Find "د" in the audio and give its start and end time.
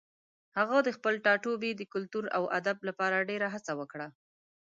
0.83-0.89, 1.75-1.81